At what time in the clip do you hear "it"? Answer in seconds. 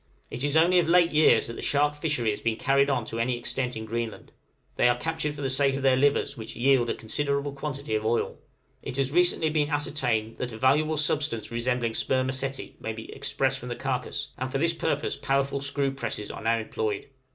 0.31-0.43, 8.81-8.97